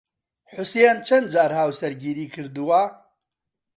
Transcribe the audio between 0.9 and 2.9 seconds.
چەند جار هاوسەرگیریی کردووە؟